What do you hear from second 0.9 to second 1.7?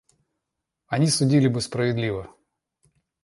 судили бы